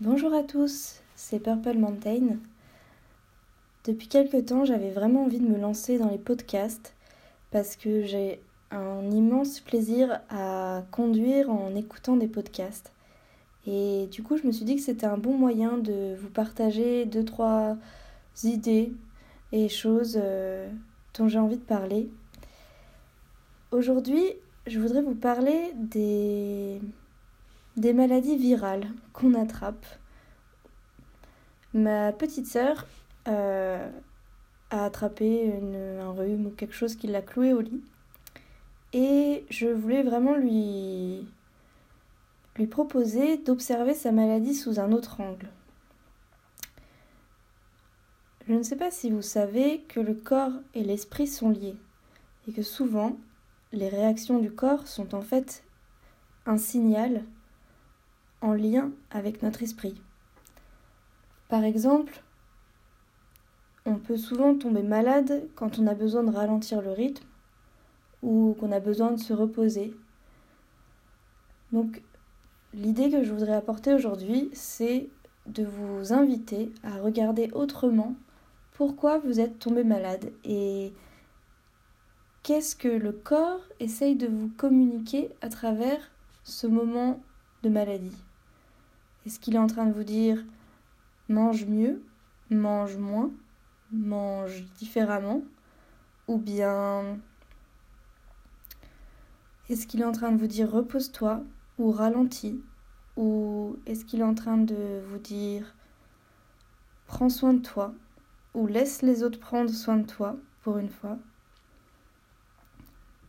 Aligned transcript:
Bonjour 0.00 0.34
à 0.34 0.42
tous, 0.42 0.96
c'est 1.14 1.38
Purple 1.38 1.78
Mountain. 1.78 2.38
Depuis 3.84 4.08
quelque 4.08 4.38
temps, 4.38 4.64
j'avais 4.64 4.90
vraiment 4.90 5.22
envie 5.22 5.38
de 5.38 5.46
me 5.46 5.56
lancer 5.56 5.98
dans 5.98 6.10
les 6.10 6.18
podcasts 6.18 6.94
parce 7.52 7.76
que 7.76 8.02
j'ai 8.02 8.40
un 8.72 9.08
immense 9.12 9.60
plaisir 9.60 10.20
à 10.30 10.82
conduire 10.90 11.48
en 11.48 11.76
écoutant 11.76 12.16
des 12.16 12.26
podcasts. 12.26 12.90
Et 13.68 14.08
du 14.10 14.24
coup, 14.24 14.36
je 14.36 14.44
me 14.48 14.50
suis 14.50 14.64
dit 14.64 14.74
que 14.74 14.82
c'était 14.82 15.06
un 15.06 15.16
bon 15.16 15.38
moyen 15.38 15.78
de 15.78 16.16
vous 16.16 16.28
partager 16.28 17.04
deux, 17.04 17.24
trois 17.24 17.76
idées 18.42 18.92
et 19.52 19.68
choses 19.68 20.18
euh, 20.20 20.68
dont 21.16 21.28
j'ai 21.28 21.38
envie 21.38 21.56
de 21.56 21.62
parler. 21.62 22.10
Aujourd'hui, 23.70 24.24
je 24.66 24.80
voudrais 24.80 25.02
vous 25.02 25.14
parler 25.14 25.72
des 25.76 26.80
des 27.76 27.92
maladies 27.92 28.36
virales 28.36 28.88
qu'on 29.12 29.34
attrape. 29.34 29.86
Ma 31.72 32.12
petite 32.12 32.46
sœur 32.46 32.86
euh, 33.26 33.90
a 34.70 34.84
attrapé 34.84 35.52
un 36.00 36.12
rhume 36.12 36.46
ou 36.46 36.50
quelque 36.50 36.74
chose 36.74 36.96
qui 36.96 37.06
l'a 37.06 37.22
cloué 37.22 37.52
au 37.52 37.60
lit. 37.60 37.82
Et 38.92 39.44
je 39.50 39.66
voulais 39.66 40.02
vraiment 40.02 40.36
lui, 40.36 41.26
lui 42.56 42.66
proposer 42.66 43.38
d'observer 43.38 43.94
sa 43.94 44.12
maladie 44.12 44.54
sous 44.54 44.78
un 44.78 44.92
autre 44.92 45.20
angle. 45.20 45.48
Je 48.46 48.52
ne 48.52 48.62
sais 48.62 48.76
pas 48.76 48.90
si 48.90 49.10
vous 49.10 49.22
savez 49.22 49.80
que 49.88 50.00
le 50.00 50.14
corps 50.14 50.52
et 50.74 50.84
l'esprit 50.84 51.26
sont 51.26 51.50
liés 51.50 51.76
et 52.46 52.52
que 52.52 52.62
souvent 52.62 53.16
les 53.72 53.88
réactions 53.88 54.38
du 54.38 54.52
corps 54.52 54.86
sont 54.86 55.14
en 55.14 55.22
fait 55.22 55.64
un 56.46 56.58
signal 56.58 57.24
en 58.44 58.52
lien 58.52 58.90
avec 59.10 59.42
notre 59.42 59.62
esprit. 59.62 59.94
Par 61.48 61.64
exemple, 61.64 62.22
on 63.86 63.96
peut 63.96 64.18
souvent 64.18 64.54
tomber 64.54 64.82
malade 64.82 65.48
quand 65.54 65.78
on 65.78 65.86
a 65.86 65.94
besoin 65.94 66.22
de 66.22 66.30
ralentir 66.30 66.82
le 66.82 66.90
rythme 66.90 67.24
ou 68.22 68.54
qu'on 68.60 68.70
a 68.70 68.80
besoin 68.80 69.12
de 69.12 69.20
se 69.20 69.32
reposer. 69.32 69.94
Donc 71.72 72.02
l'idée 72.74 73.10
que 73.10 73.24
je 73.24 73.32
voudrais 73.32 73.54
apporter 73.54 73.94
aujourd'hui, 73.94 74.50
c'est 74.52 75.08
de 75.46 75.64
vous 75.64 76.12
inviter 76.12 76.70
à 76.82 76.98
regarder 77.00 77.50
autrement 77.52 78.14
pourquoi 78.72 79.18
vous 79.18 79.40
êtes 79.40 79.58
tombé 79.58 79.84
malade 79.84 80.32
et 80.44 80.92
qu'est-ce 82.42 82.76
que 82.76 82.88
le 82.88 83.12
corps 83.12 83.60
essaye 83.80 84.16
de 84.16 84.26
vous 84.26 84.50
communiquer 84.58 85.30
à 85.40 85.48
travers 85.48 86.10
ce 86.42 86.66
moment 86.66 87.22
de 87.62 87.70
maladie. 87.70 88.16
Est-ce 89.26 89.40
qu'il 89.40 89.54
est 89.54 89.58
en 89.58 89.66
train 89.66 89.86
de 89.86 89.92
vous 89.92 90.04
dire 90.04 90.44
mange 91.28 91.66
mieux, 91.66 92.02
mange 92.50 92.96
moins, 92.96 93.30
mange 93.90 94.64
différemment 94.78 95.42
Ou 96.28 96.38
bien 96.38 97.18
est-ce 99.70 99.86
qu'il 99.86 100.02
est 100.02 100.04
en 100.04 100.12
train 100.12 100.30
de 100.30 100.36
vous 100.36 100.46
dire 100.46 100.70
repose-toi 100.70 101.42
ou 101.78 101.90
ralentis 101.90 102.60
Ou 103.16 103.78
est-ce 103.86 104.04
qu'il 104.04 104.20
est 104.20 104.24
en 104.24 104.34
train 104.34 104.58
de 104.58 105.00
vous 105.08 105.18
dire 105.18 105.74
prends 107.06 107.30
soin 107.30 107.54
de 107.54 107.62
toi 107.62 107.94
ou 108.52 108.66
laisse 108.66 109.00
les 109.00 109.22
autres 109.22 109.40
prendre 109.40 109.70
soin 109.70 109.96
de 109.96 110.06
toi 110.06 110.36
pour 110.60 110.76
une 110.76 110.90
fois? 110.90 111.16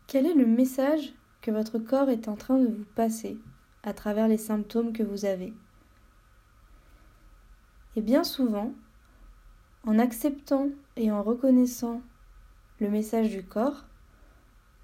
Quel 0.07 0.25
est 0.25 0.33
le 0.33 0.45
message 0.45 1.13
que 1.41 1.51
votre 1.51 1.79
corps 1.79 2.09
est 2.09 2.27
en 2.27 2.35
train 2.35 2.57
de 2.57 2.67
vous 2.67 2.85
passer 2.95 3.37
à 3.83 3.93
travers 3.93 4.27
les 4.27 4.37
symptômes 4.37 4.91
que 4.91 5.03
vous 5.03 5.23
avez? 5.23 5.53
Et 7.95 8.01
bien 8.01 8.23
souvent, 8.23 8.73
en 9.85 9.99
acceptant 9.99 10.69
et 10.95 11.11
en 11.11 11.23
reconnaissant 11.23 12.01
le 12.79 12.89
message 12.89 13.29
du 13.29 13.43
corps, 13.43 13.85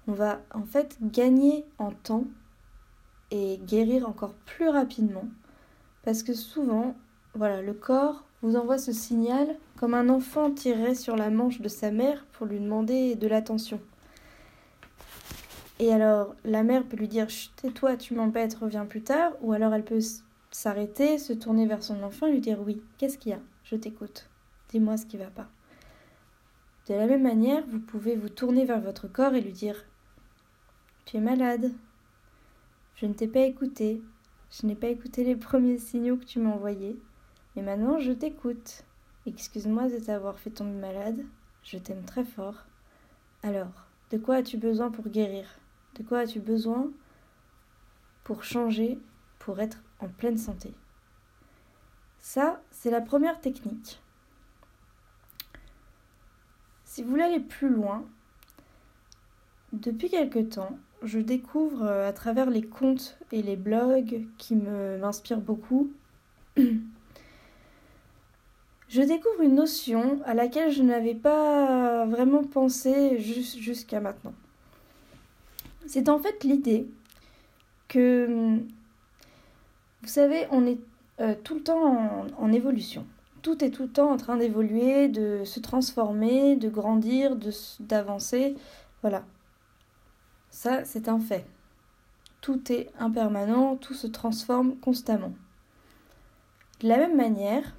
on 0.06 0.12
va 0.12 0.40
en 0.52 0.64
fait 0.64 0.98
gagner 1.02 1.64
en 1.78 1.90
temps 1.90 2.24
et 3.30 3.60
guérir 3.66 4.08
encore 4.08 4.34
plus 4.46 4.68
rapidement. 4.68 5.24
Parce 6.04 6.22
que 6.22 6.34
souvent, 6.34 6.96
voilà, 7.34 7.62
le 7.62 7.72
corps 7.72 8.24
vous 8.42 8.56
envoie 8.56 8.78
ce 8.78 8.92
signal 8.92 9.56
comme 9.76 9.94
un 9.94 10.08
enfant 10.08 10.50
tirerait 10.50 10.94
sur 10.94 11.16
la 11.16 11.30
manche 11.30 11.60
de 11.60 11.68
sa 11.68 11.90
mère 11.90 12.24
pour 12.32 12.46
lui 12.46 12.58
demander 12.58 13.14
de 13.14 13.26
l'attention. 13.28 13.80
Et 15.78 15.92
alors, 15.92 16.34
la 16.44 16.62
mère 16.62 16.84
peut 16.84 16.96
lui 16.96 17.08
dire 17.08 17.26
Tais-toi, 17.56 17.96
tu 17.96 18.14
m'embêtes, 18.14 18.54
reviens 18.54 18.86
plus 18.86 19.02
tard. 19.02 19.32
Ou 19.40 19.52
alors, 19.52 19.74
elle 19.74 19.84
peut 19.84 20.00
s'arrêter, 20.52 21.18
se 21.18 21.32
tourner 21.32 21.66
vers 21.66 21.82
son 21.82 22.02
enfant 22.02 22.26
et 22.26 22.32
lui 22.32 22.40
dire 22.40 22.60
oui, 22.60 22.82
qu'est-ce 22.98 23.18
qu'il 23.18 23.32
y 23.32 23.34
a? 23.34 23.40
Je 23.64 23.76
t'écoute. 23.76 24.28
Dis-moi 24.68 24.96
ce 24.96 25.06
qui 25.06 25.16
va 25.16 25.30
pas. 25.30 25.48
De 26.88 26.94
la 26.94 27.06
même 27.06 27.22
manière, 27.22 27.64
vous 27.68 27.80
pouvez 27.80 28.16
vous 28.16 28.28
tourner 28.28 28.64
vers 28.64 28.80
votre 28.80 29.08
corps 29.08 29.34
et 29.34 29.40
lui 29.40 29.52
dire 29.52 29.84
Tu 31.04 31.16
es 31.16 31.20
malade. 31.20 31.72
Je 32.96 33.06
ne 33.06 33.14
t'ai 33.14 33.28
pas 33.28 33.40
écouté. 33.40 34.02
Je 34.50 34.66
n'ai 34.66 34.74
pas 34.74 34.88
écouté 34.88 35.24
les 35.24 35.36
premiers 35.36 35.78
signaux 35.78 36.16
que 36.16 36.24
tu 36.24 36.38
m'as 36.38 36.50
envoyés. 36.50 37.00
Mais 37.54 37.62
maintenant, 37.62 37.98
je 37.98 38.12
t'écoute. 38.12 38.84
Excuse-moi 39.26 39.88
de 39.88 39.98
t'avoir 39.98 40.38
fait 40.38 40.50
tomber 40.50 40.78
malade. 40.78 41.24
Je 41.62 41.78
t'aime 41.78 42.04
très 42.04 42.24
fort. 42.24 42.66
Alors, 43.42 43.86
de 44.10 44.18
quoi 44.18 44.36
as-tu 44.36 44.56
besoin 44.56 44.90
pour 44.90 45.08
guérir? 45.08 45.46
De 45.98 46.02
quoi 46.02 46.20
as-tu 46.20 46.40
besoin 46.40 46.90
pour 48.24 48.44
changer, 48.44 48.98
pour 49.38 49.60
être 49.60 49.82
en 50.02 50.08
pleine 50.08 50.38
santé. 50.38 50.72
Ça, 52.18 52.60
c'est 52.70 52.90
la 52.90 53.00
première 53.00 53.40
technique. 53.40 54.00
Si 56.84 57.02
vous 57.02 57.10
voulez 57.10 57.22
aller 57.22 57.40
plus 57.40 57.70
loin, 57.70 58.04
depuis 59.72 60.10
quelque 60.10 60.40
temps, 60.40 60.76
je 61.02 61.18
découvre 61.18 61.84
euh, 61.84 62.08
à 62.08 62.12
travers 62.12 62.50
les 62.50 62.62
contes 62.62 63.18
et 63.32 63.42
les 63.42 63.56
blogs 63.56 64.24
qui 64.38 64.54
m'inspirent 64.54 65.40
beaucoup, 65.40 65.90
je 66.56 66.62
découvre 68.88 69.40
une 69.40 69.54
notion 69.54 70.20
à 70.26 70.34
laquelle 70.34 70.70
je 70.70 70.82
n'avais 70.82 71.14
pas 71.14 72.04
vraiment 72.06 72.44
pensé 72.44 73.18
jusqu'à 73.18 74.00
maintenant. 74.00 74.34
C'est 75.86 76.08
en 76.08 76.18
fait 76.18 76.44
l'idée 76.44 76.86
que 77.88 78.58
vous 80.02 80.08
savez, 80.08 80.46
on 80.50 80.66
est 80.66 80.78
euh, 81.20 81.34
tout 81.44 81.54
le 81.54 81.62
temps 81.62 82.28
en, 82.36 82.52
évolution. 82.52 83.06
Tout 83.42 83.64
est 83.64 83.70
tout 83.70 83.84
le 83.84 83.88
temps 83.88 84.10
en 84.10 84.16
train 84.16 84.36
d'évoluer, 84.36 85.08
de 85.08 85.42
se 85.44 85.60
transformer, 85.60 86.56
de 86.56 86.68
grandir, 86.68 87.36
d'avancer. 87.80 88.56
Voilà. 89.02 89.24
Ça, 90.50 90.84
c'est 90.84 91.08
un 91.08 91.20
fait. 91.20 91.46
Tout 92.40 92.72
est 92.72 92.90
impermanent, 92.98 93.76
tout 93.76 93.94
se 93.94 94.08
transforme 94.08 94.76
constamment. 94.76 95.32
De 96.80 96.88
la 96.88 96.96
même 96.96 97.16
manière, 97.16 97.74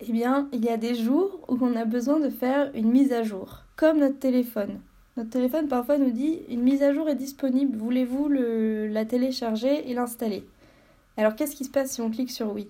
eh 0.00 0.12
bien, 0.12 0.48
il 0.52 0.64
y 0.64 0.68
a 0.68 0.76
des 0.76 0.94
jours 0.94 1.40
où 1.48 1.58
on 1.60 1.74
a 1.74 1.84
besoin 1.84 2.20
de 2.20 2.30
faire 2.30 2.70
une 2.74 2.90
mise 2.90 3.12
à 3.12 3.24
jour, 3.24 3.64
comme 3.74 3.98
notre 3.98 4.18
téléphone. 4.18 4.80
Notre 5.16 5.30
téléphone 5.30 5.68
parfois 5.68 5.96
nous 5.96 6.10
dit 6.10 6.40
une 6.48 6.62
mise 6.62 6.82
à 6.82 6.92
jour 6.92 7.08
est 7.08 7.14
disponible, 7.14 7.76
voulez-vous 7.76 8.28
la 8.28 9.04
télécharger 9.04 9.88
et 9.88 9.94
l'installer? 9.94 10.44
Alors 11.16 11.36
qu'est-ce 11.36 11.54
qui 11.54 11.64
se 11.64 11.70
passe 11.70 11.92
si 11.92 12.00
on 12.00 12.10
clique 12.10 12.32
sur 12.32 12.52
oui? 12.52 12.68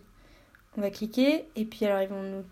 On 0.77 0.83
va 0.83 0.91
cliquer 0.91 1.47
et 1.57 1.65
puis 1.65 1.87
alors 1.87 2.03
ils 2.03 2.09
vont 2.09 2.23
nous, 2.23 2.45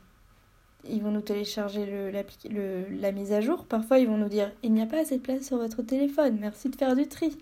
ils 0.88 1.03
vont 1.03 1.10
nous 1.10 1.20
télécharger 1.20 1.84
le, 1.84 3.00
la 3.00 3.12
mise 3.12 3.32
à 3.32 3.42
jour. 3.42 3.66
Parfois 3.66 3.98
ils 3.98 4.08
vont 4.08 4.16
nous 4.16 4.30
dire 4.30 4.50
il 4.62 4.72
n'y 4.72 4.80
a 4.80 4.86
pas 4.86 5.00
assez 5.00 5.19
de 5.19 5.22
place 5.22 5.47
sur 5.47 5.58
votre 5.58 5.82
téléphone, 5.82 6.38
merci 6.41 6.70
de 6.70 6.76
faire 6.76 6.97
du 6.97 7.06
tri. 7.06 7.36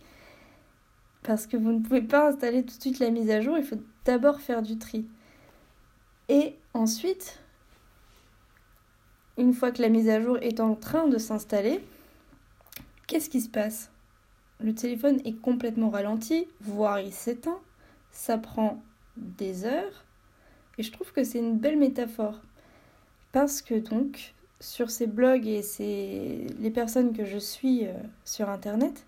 Parce 1.22 1.46
que 1.46 1.56
vous 1.56 1.70
ne 1.70 1.80
pouvez 1.80 2.02
pas 2.02 2.30
installer 2.30 2.64
tout 2.64 2.76
de 2.76 2.80
suite 2.80 2.98
la 2.98 3.10
mise 3.10 3.30
à 3.30 3.40
jour, 3.40 3.58
il 3.58 3.64
faut 3.64 3.76
d'abord 4.04 4.40
faire 4.40 4.62
du 4.62 4.76
tri. 4.76 5.06
Et 6.28 6.54
ensuite, 6.74 7.38
une 9.36 9.52
fois 9.52 9.70
que 9.70 9.82
la 9.82 9.88
mise 9.88 10.08
à 10.08 10.20
jour 10.20 10.38
est 10.40 10.58
en 10.60 10.74
train 10.74 11.06
de 11.06 11.18
s'installer, 11.18 11.80
Qu'est-ce 13.10 13.28
qui 13.28 13.40
se 13.40 13.48
passe? 13.48 13.90
Le 14.60 14.72
téléphone 14.72 15.20
est 15.24 15.32
complètement 15.32 15.90
ralenti, 15.90 16.46
voire 16.60 17.00
il 17.00 17.12
s'éteint. 17.12 17.58
Ça 18.12 18.38
prend 18.38 18.80
des 19.16 19.64
heures. 19.64 20.04
Et 20.78 20.84
je 20.84 20.92
trouve 20.92 21.10
que 21.10 21.24
c'est 21.24 21.40
une 21.40 21.58
belle 21.58 21.76
métaphore. 21.76 22.40
Parce 23.32 23.62
que 23.62 23.74
donc, 23.74 24.32
sur 24.60 24.92
ces 24.92 25.08
blogs 25.08 25.48
et 25.48 25.62
ces... 25.62 26.46
les 26.60 26.70
personnes 26.70 27.12
que 27.12 27.24
je 27.24 27.38
suis 27.38 27.84
euh, 27.84 27.94
sur 28.24 28.48
Internet, 28.48 29.04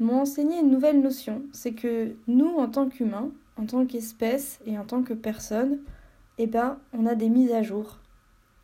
m'ont 0.00 0.22
enseigné 0.22 0.58
une 0.58 0.72
nouvelle 0.72 1.00
notion. 1.00 1.42
C'est 1.52 1.74
que 1.74 2.16
nous, 2.26 2.56
en 2.56 2.68
tant 2.68 2.88
qu'humains, 2.88 3.30
en 3.56 3.64
tant 3.64 3.86
qu'espèce 3.86 4.58
et 4.66 4.76
en 4.76 4.84
tant 4.84 5.04
que 5.04 5.14
personne, 5.14 5.78
eh 6.38 6.48
ben, 6.48 6.80
on 6.92 7.06
a 7.06 7.14
des 7.14 7.28
mises 7.28 7.52
à 7.52 7.62
jour. 7.62 8.00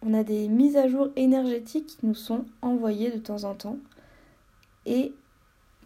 On 0.03 0.13
a 0.13 0.25
des 0.25 0.49
mises 0.49 0.77
à 0.77 0.89
jour 0.89 1.11
énergétiques 1.15 1.87
qui 1.87 2.07
nous 2.07 2.15
sont 2.15 2.47
envoyées 2.63 3.13
de 3.13 3.19
temps 3.19 3.45
en 3.45 3.55
temps 3.55 3.79
et 4.87 5.13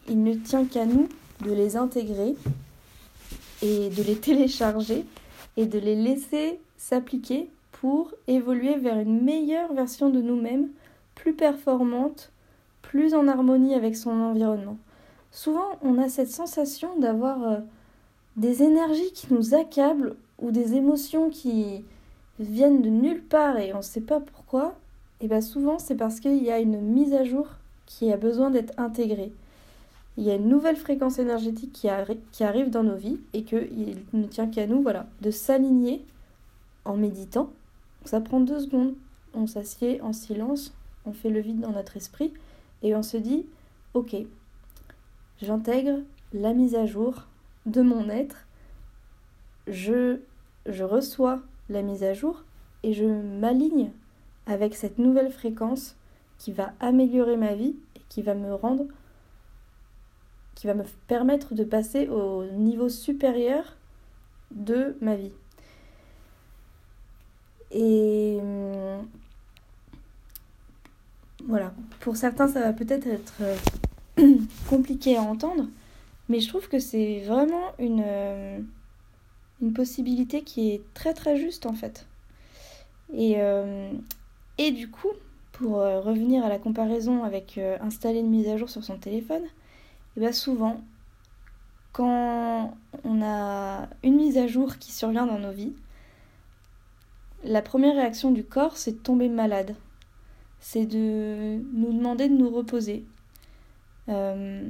il 0.08 0.22
ne 0.22 0.34
tient 0.34 0.64
qu'à 0.64 0.86
nous 0.86 1.08
de 1.44 1.52
les 1.52 1.76
intégrer 1.76 2.34
et 3.62 3.88
de 3.90 4.02
les 4.02 4.16
télécharger 4.20 5.04
et 5.56 5.66
de 5.66 5.78
les 5.78 5.96
laisser 5.96 6.60
s'appliquer 6.76 7.48
pour 7.72 8.12
évoluer 8.26 8.76
vers 8.76 8.98
une 8.98 9.22
meilleure 9.22 9.72
version 9.72 10.10
de 10.10 10.20
nous-mêmes, 10.20 10.68
plus 11.14 11.34
performante, 11.34 12.30
plus 12.82 13.14
en 13.14 13.28
harmonie 13.28 13.74
avec 13.74 13.96
son 13.96 14.10
environnement. 14.10 14.78
Souvent, 15.30 15.78
on 15.82 15.98
a 15.98 16.08
cette 16.08 16.30
sensation 16.30 16.98
d'avoir 16.98 17.42
euh, 17.42 17.58
des 18.36 18.62
énergies 18.62 19.12
qui 19.12 19.32
nous 19.32 19.54
accablent 19.54 20.16
ou 20.40 20.50
des 20.50 20.74
émotions 20.74 21.30
qui 21.30 21.84
viennent 22.38 22.82
de 22.82 22.88
nulle 22.88 23.22
part 23.22 23.58
et 23.58 23.72
on 23.72 23.78
ne 23.78 23.82
sait 23.82 24.00
pas 24.00 24.20
pourquoi. 24.20 24.74
Et 25.20 25.28
bien 25.28 25.40
souvent, 25.40 25.78
c'est 25.78 25.96
parce 25.96 26.20
qu'il 26.20 26.42
y 26.42 26.50
a 26.50 26.58
une 26.58 26.80
mise 26.80 27.14
à 27.14 27.24
jour 27.24 27.46
qui 27.86 28.12
a 28.12 28.16
besoin 28.16 28.50
d'être 28.50 28.78
intégrée. 28.78 29.32
Il 30.16 30.24
y 30.24 30.30
a 30.30 30.34
une 30.34 30.48
nouvelle 30.48 30.76
fréquence 30.76 31.18
énergétique 31.18 31.72
qui, 31.72 31.88
qui 32.32 32.44
arrive 32.44 32.70
dans 32.70 32.84
nos 32.84 32.96
vies 32.96 33.18
et 33.32 33.42
qu'il 33.42 33.96
ne 34.12 34.26
tient 34.26 34.48
qu'à 34.48 34.66
nous 34.66 34.82
voilà, 34.82 35.06
de 35.20 35.30
s'aligner 35.30 36.04
en 36.84 36.96
méditant. 36.96 37.50
Ça 38.04 38.20
prend 38.20 38.40
deux 38.40 38.60
secondes. 38.60 38.94
On 39.34 39.46
s'assied 39.46 40.00
en 40.00 40.12
silence, 40.12 40.72
on 41.04 41.12
fait 41.12 41.30
le 41.30 41.40
vide 41.40 41.60
dans 41.60 41.72
notre 41.72 41.96
esprit 41.96 42.32
et 42.82 42.94
on 42.94 43.02
se 43.02 43.16
dit 43.16 43.46
Ok, 43.94 44.14
j'intègre 45.42 45.98
la 46.32 46.52
mise 46.52 46.76
à 46.76 46.86
jour 46.86 47.26
de 47.66 47.82
mon 47.82 48.08
être, 48.08 48.46
je, 49.66 50.18
je 50.66 50.84
reçois 50.84 51.40
la 51.68 51.82
mise 51.82 52.04
à 52.04 52.12
jour 52.12 52.44
et 52.82 52.92
je 52.92 53.04
m'aligne 53.04 53.90
avec 54.46 54.74
cette 54.74 54.98
nouvelle 54.98 55.30
fréquence 55.30 55.96
qui 56.38 56.52
va 56.52 56.72
améliorer 56.80 57.36
ma 57.36 57.54
vie 57.54 57.76
et 57.96 58.00
qui 58.08 58.22
va 58.22 58.34
me 58.34 58.54
rendre 58.54 58.86
qui 60.54 60.66
va 60.66 60.74
me 60.74 60.84
permettre 61.08 61.54
de 61.54 61.64
passer 61.64 62.08
au 62.08 62.44
niveau 62.44 62.88
supérieur 62.88 63.76
de 64.50 64.96
ma 65.00 65.16
vie. 65.16 65.32
Et 67.70 68.38
hum, 68.40 69.06
voilà, 71.46 71.74
pour 72.00 72.16
certains 72.16 72.48
ça 72.48 72.60
va 72.60 72.72
peut-être 72.72 73.06
être, 73.06 73.34
euh, 73.40 74.36
compliqué 74.68 75.16
à 75.16 75.22
entendre, 75.22 75.66
mais 76.28 76.40
je 76.40 76.48
trouve 76.48 76.68
que 76.68 76.78
c'est 76.78 77.20
vraiment 77.26 77.72
une, 77.78 78.02
euh, 78.06 78.58
une 79.60 79.72
possibilité 79.72 80.42
qui 80.42 80.70
est 80.70 80.82
très 80.94 81.14
très 81.14 81.36
juste 81.36 81.66
en 81.66 81.74
fait. 81.74 82.06
Et, 83.12 83.34
euh, 83.38 83.92
et 84.58 84.70
du 84.70 84.90
coup, 84.90 85.10
pour 85.54 85.76
revenir 85.78 86.44
à 86.44 86.48
la 86.48 86.58
comparaison 86.58 87.24
avec 87.24 87.58
installer 87.80 88.18
une 88.18 88.28
mise 88.28 88.48
à 88.48 88.56
jour 88.56 88.68
sur 88.68 88.84
son 88.84 88.98
téléphone, 88.98 89.44
et 90.16 90.20
bien 90.20 90.32
souvent, 90.32 90.80
quand 91.92 92.76
on 93.04 93.22
a 93.22 93.88
une 94.02 94.16
mise 94.16 94.36
à 94.36 94.48
jour 94.48 94.78
qui 94.78 94.92
survient 94.92 95.26
dans 95.26 95.38
nos 95.38 95.52
vies, 95.52 95.72
la 97.44 97.62
première 97.62 97.94
réaction 97.94 98.32
du 98.32 98.42
corps, 98.42 98.76
c'est 98.76 98.92
de 98.92 98.98
tomber 98.98 99.28
malade. 99.28 99.76
C'est 100.58 100.86
de 100.86 101.60
nous 101.72 101.92
demander 101.92 102.28
de 102.28 102.34
nous 102.34 102.50
reposer, 102.50 103.04
euh, 104.08 104.62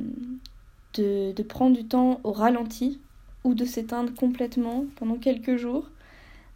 de, 0.95 1.33
de, 1.33 1.43
prendre 1.43 1.77
du 1.77 1.87
temps 1.87 2.21
au 2.25 2.33
ralenti 2.33 3.01
ou 3.45 3.55
de 3.55 3.65
s'éteindre 3.65 4.13
complètement 4.15 4.85
pendant 4.97 5.17
quelques 5.17 5.57
jours, 5.57 5.89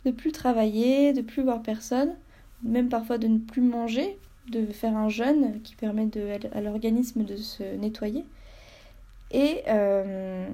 de 0.05 0.11
plus 0.11 0.33
travailler, 0.33 1.13
de 1.13 1.23
plus 1.23 1.43
voir 1.43 1.63
personne, 1.63 2.15
même 2.63 2.89
parfois 2.89 3.19
de 3.19 3.27
ne 3.27 3.39
plus 3.39 3.63
manger, 3.63 4.19
de 4.51 4.67
faire 4.67 4.97
un 4.97 5.09
jeûne 5.09 5.61
qui 5.63 5.75
permet 5.75 6.09
à 6.53 6.61
l'organisme 6.61 7.25
de 7.25 7.37
se 7.37 7.63
nettoyer. 7.77 8.25
Et, 9.31 9.63
euh, 9.69 10.49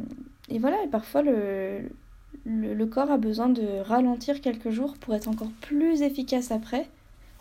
voilà, 0.59 0.83
et 0.83 0.89
parfois 0.89 1.23
le, 1.23 2.87
corps 2.87 3.11
a 3.11 3.19
besoin 3.19 3.49
de 3.49 3.81
ralentir 3.83 4.41
quelques 4.41 4.71
jours 4.71 4.95
pour 4.95 5.15
être 5.15 5.29
encore 5.29 5.51
plus 5.61 6.03
efficace 6.03 6.51
après 6.51 6.89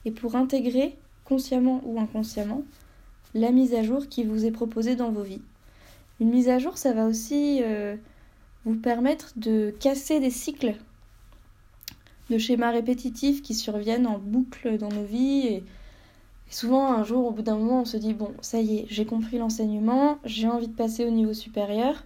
et 0.05 0.11
pour 0.11 0.35
intégrer, 0.35 0.95
consciemment 1.25 1.81
ou 1.85 1.99
inconsciemment, 1.99 2.63
la 3.33 3.51
mise 3.51 3.73
à 3.73 3.83
jour 3.83 4.07
qui 4.07 4.23
vous 4.23 4.45
est 4.45 4.51
proposée 4.51 4.95
dans 4.95 5.11
vos 5.11 5.23
vies. 5.23 5.41
Une 6.19 6.29
mise 6.29 6.49
à 6.49 6.59
jour, 6.59 6.77
ça 6.77 6.93
va 6.93 7.05
aussi 7.05 7.61
euh, 7.63 7.95
vous 8.65 8.75
permettre 8.75 9.33
de 9.35 9.73
casser 9.79 10.19
des 10.19 10.29
cycles 10.29 10.75
de 12.29 12.37
schémas 12.37 12.71
répétitifs 12.71 13.41
qui 13.41 13.53
surviennent 13.53 14.07
en 14.07 14.17
boucle 14.17 14.77
dans 14.77 14.89
nos 14.89 15.03
vies 15.03 15.47
et 15.47 15.63
souvent, 16.53 16.93
un 16.93 17.03
jour, 17.03 17.27
au 17.27 17.31
bout 17.31 17.41
d'un 17.41 17.57
moment, 17.57 17.81
on 17.81 17.85
se 17.85 17.97
dit, 17.97 18.13
bon, 18.13 18.31
ça 18.41 18.61
y 18.61 18.77
est, 18.79 18.85
j'ai 18.89 19.05
compris 19.05 19.37
l'enseignement, 19.37 20.19
j'ai 20.23 20.47
envie 20.47 20.67
de 20.67 20.75
passer 20.75 21.05
au 21.05 21.09
niveau 21.09 21.33
supérieur. 21.33 22.03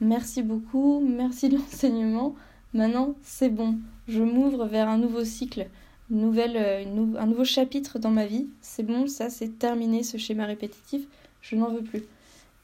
Merci 0.00 0.42
beaucoup, 0.42 1.00
merci 1.00 1.48
de 1.48 1.56
l'enseignement. 1.58 2.34
Maintenant, 2.74 3.14
c'est 3.22 3.48
bon, 3.48 3.78
je 4.06 4.22
m'ouvre 4.22 4.66
vers 4.66 4.88
un 4.88 4.98
nouveau 4.98 5.24
cycle, 5.24 5.66
nouvelle, 6.10 6.56
euh, 6.56 7.16
un 7.18 7.26
nouveau 7.26 7.44
chapitre 7.44 7.98
dans 7.98 8.10
ma 8.10 8.26
vie. 8.26 8.48
C'est 8.60 8.84
bon, 8.84 9.08
ça, 9.08 9.30
c'est 9.30 9.58
terminé, 9.58 10.02
ce 10.02 10.18
schéma 10.18 10.46
répétitif, 10.46 11.02
je 11.42 11.56
n'en 11.56 11.70
veux 11.70 11.82
plus. 11.82 12.04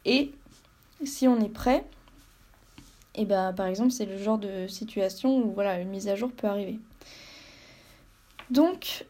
Et 0.04 0.30
si 1.02 1.26
on 1.26 1.40
est 1.40 1.48
prêt, 1.48 1.84
et 3.16 3.24
ben, 3.24 3.52
par 3.52 3.66
exemple, 3.66 3.90
c'est 3.90 4.06
le 4.06 4.18
genre 4.18 4.38
de 4.38 4.66
situation 4.66 5.38
où 5.38 5.50
voilà, 5.52 5.80
une 5.80 5.88
mise 5.88 6.08
à 6.08 6.14
jour 6.14 6.30
peut 6.30 6.46
arriver. 6.46 6.78
Donc, 8.50 9.06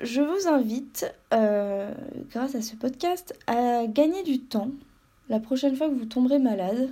je 0.00 0.20
vous 0.20 0.46
invite, 0.46 1.12
euh, 1.32 1.92
grâce 2.30 2.54
à 2.54 2.62
ce 2.62 2.76
podcast, 2.76 3.34
à 3.46 3.86
gagner 3.86 4.22
du 4.22 4.40
temps. 4.40 4.70
La 5.28 5.40
prochaine 5.40 5.74
fois 5.74 5.88
que 5.88 5.94
vous 5.94 6.04
tomberez 6.04 6.38
malade, 6.38 6.90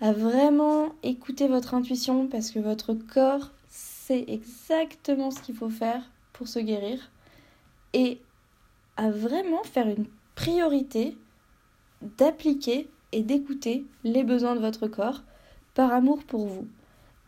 à 0.00 0.12
vraiment 0.12 0.90
écouter 1.02 1.48
votre 1.48 1.74
intuition 1.74 2.28
parce 2.28 2.50
que 2.50 2.58
votre 2.58 2.92
corps 2.92 3.50
sait 3.68 4.24
exactement 4.28 5.30
ce 5.30 5.40
qu'il 5.40 5.56
faut 5.56 5.70
faire 5.70 6.02
pour 6.32 6.46
se 6.46 6.58
guérir. 6.58 7.10
Et 7.94 8.20
à 8.96 9.10
vraiment 9.10 9.64
faire 9.64 9.88
une 9.88 10.06
priorité 10.34 11.16
d'appliquer 12.18 12.88
et 13.12 13.22
d'écouter 13.22 13.86
les 14.04 14.22
besoins 14.22 14.54
de 14.54 14.60
votre 14.60 14.86
corps 14.86 15.22
par 15.76 15.92
amour 15.92 16.24
pour 16.24 16.46
vous. 16.46 16.66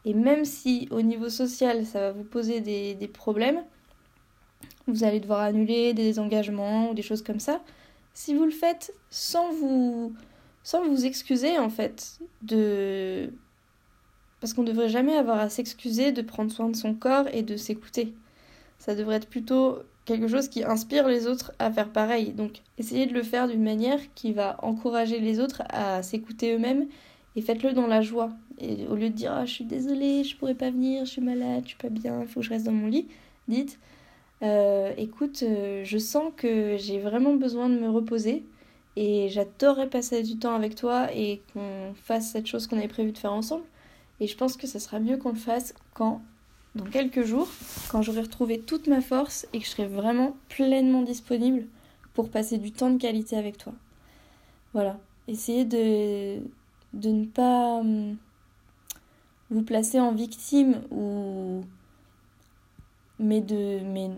Et 0.04 0.14
même 0.14 0.44
si 0.44 0.88
au 0.90 1.02
niveau 1.02 1.28
social 1.28 1.86
ça 1.86 2.00
va 2.00 2.12
vous 2.12 2.24
poser 2.24 2.60
des, 2.60 3.08
problèmes, 3.08 3.62
vous 4.88 5.04
allez 5.04 5.20
devoir 5.20 5.40
annuler 5.40 5.92
des 5.92 6.18
engagements 6.18 6.90
ou 6.90 6.94
des 6.94 7.02
choses 7.02 7.22
comme 7.22 7.40
ça. 7.40 7.60
Si 8.14 8.34
vous 8.34 8.44
le 8.44 8.50
faites 8.50 8.92
sans 9.10 9.52
vous, 9.52 10.14
sans 10.64 10.82
vous 10.82 11.04
excuser 11.04 11.58
en 11.58 11.68
fait 11.68 12.18
de... 12.42 13.30
Parce 14.40 14.54
qu'on 14.54 14.62
ne 14.62 14.68
devrait 14.68 14.88
jamais 14.88 15.16
avoir 15.16 15.38
à 15.38 15.50
s'excuser 15.50 16.10
de 16.10 16.22
prendre 16.22 16.50
soin 16.50 16.70
de 16.70 16.76
son 16.76 16.94
corps 16.94 17.26
et 17.32 17.42
de 17.42 17.56
s'écouter. 17.56 18.14
Ça 18.78 18.94
devrait 18.94 19.16
être 19.16 19.28
plutôt 19.28 19.80
quelque 20.04 20.28
chose 20.28 20.48
qui 20.48 20.64
inspire 20.64 21.06
les 21.06 21.26
autres 21.26 21.52
à 21.58 21.70
faire 21.70 21.90
pareil. 21.92 22.32
Donc 22.32 22.62
essayez 22.78 23.04
de 23.04 23.12
le 23.12 23.22
faire 23.22 23.46
d'une 23.46 23.62
manière 23.62 24.00
qui 24.14 24.32
va 24.32 24.56
encourager 24.62 25.20
les 25.20 25.38
autres 25.38 25.64
à 25.68 26.02
s'écouter 26.02 26.54
eux-mêmes 26.54 26.86
et 27.38 27.40
faites-le 27.40 27.72
dans 27.72 27.86
la 27.86 28.02
joie. 28.02 28.30
Au 28.90 28.96
lieu 28.96 29.10
de 29.10 29.14
dire 29.14 29.32
ah, 29.32 29.46
je 29.46 29.52
suis 29.52 29.64
désolée, 29.64 30.24
je 30.24 30.36
pourrais 30.36 30.56
pas 30.56 30.70
venir, 30.70 31.04
je 31.04 31.10
suis 31.12 31.20
malade, 31.22 31.62
je 31.62 31.68
suis 31.68 31.78
pas 31.78 31.88
bien, 31.88 32.20
il 32.22 32.26
faut 32.26 32.40
que 32.40 32.46
je 32.46 32.50
reste 32.50 32.66
dans 32.66 32.72
mon 32.72 32.88
lit, 32.88 33.06
dites 33.46 33.78
euh, 34.42 34.92
écoute, 34.96 35.44
euh, 35.44 35.82
je 35.84 35.98
sens 35.98 36.32
que 36.36 36.76
j'ai 36.76 36.98
vraiment 36.98 37.34
besoin 37.34 37.68
de 37.68 37.78
me 37.78 37.88
reposer 37.88 38.44
et 38.96 39.28
j'adorerais 39.28 39.88
passer 39.88 40.24
du 40.24 40.36
temps 40.36 40.54
avec 40.54 40.74
toi 40.74 41.08
et 41.14 41.40
qu'on 41.52 41.94
fasse 41.94 42.32
cette 42.32 42.46
chose 42.46 42.66
qu'on 42.66 42.78
avait 42.78 42.88
prévu 42.88 43.12
de 43.12 43.18
faire 43.18 43.32
ensemble. 43.32 43.64
Et 44.18 44.26
je 44.26 44.36
pense 44.36 44.56
que 44.56 44.66
ça 44.66 44.80
sera 44.80 44.98
mieux 44.98 45.16
qu'on 45.16 45.30
le 45.30 45.36
fasse 45.36 45.74
quand, 45.94 46.20
dans 46.74 46.86
quelques 46.86 47.22
jours, 47.22 47.48
quand 47.88 48.02
j'aurai 48.02 48.22
retrouvé 48.22 48.58
toute 48.58 48.88
ma 48.88 49.00
force 49.00 49.46
et 49.52 49.60
que 49.60 49.64
je 49.64 49.70
serai 49.70 49.86
vraiment 49.86 50.36
pleinement 50.48 51.02
disponible 51.02 51.66
pour 52.14 52.30
passer 52.30 52.58
du 52.58 52.72
temps 52.72 52.90
de 52.90 52.98
qualité 52.98 53.36
avec 53.36 53.58
toi. 53.58 53.72
Voilà, 54.72 54.98
essayez 55.28 55.64
de, 55.64 56.40
de 56.92 57.10
ne 57.10 57.26
pas 57.26 57.80
hum, 57.80 58.16
vous 59.50 59.62
placer 59.62 60.00
en 60.00 60.12
victime 60.12 60.82
ou 60.90 61.62
mais 63.18 63.40
de, 63.40 63.80
mais 63.84 64.10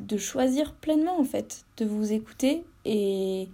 de 0.00 0.16
choisir 0.16 0.74
pleinement 0.74 1.18
en 1.18 1.24
fait, 1.24 1.64
de 1.76 1.84
vous 1.84 2.12
écouter 2.12 2.64
et 2.84 3.48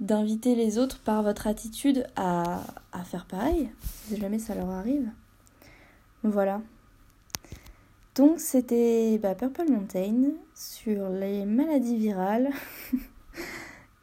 d'inviter 0.00 0.54
les 0.54 0.78
autres 0.78 0.98
par 1.00 1.22
votre 1.22 1.46
attitude 1.46 2.06
à, 2.16 2.62
faire 3.04 3.26
pareil, 3.26 3.70
si 4.06 4.16
jamais 4.16 4.38
ça 4.38 4.54
leur 4.54 4.70
arrive. 4.70 5.10
Voilà. 6.22 6.60
Donc 8.14 8.40
c'était 8.40 9.18
bah, 9.18 9.34
Purple 9.34 9.70
Mountain 9.70 10.32
sur 10.54 11.08
les 11.08 11.44
maladies 11.44 11.96
virales 11.96 12.50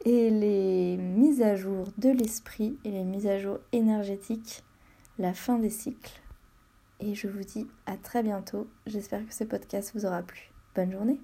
et 0.04 0.30
les 0.30 0.96
mises 0.96 1.42
à 1.42 1.56
jour 1.56 1.88
de 1.98 2.10
l'esprit 2.10 2.78
et 2.84 2.90
les 2.90 3.04
mises 3.04 3.26
à 3.26 3.38
jour 3.38 3.58
énergétiques, 3.72 4.64
la 5.18 5.34
fin 5.34 5.58
des 5.58 5.70
cycles. 5.70 6.20
Et 7.00 7.14
je 7.14 7.28
vous 7.28 7.44
dis 7.44 7.66
à 7.86 7.96
très 7.96 8.22
bientôt. 8.22 8.66
J'espère 8.86 9.26
que 9.26 9.34
ce 9.34 9.44
podcast 9.44 9.92
vous 9.94 10.06
aura 10.06 10.22
plu. 10.22 10.50
Bonne 10.74 10.92
journée 10.92 11.20